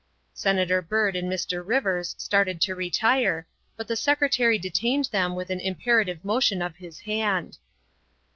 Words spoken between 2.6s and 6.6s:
to retire, but the Secretary detained them with an imperative motion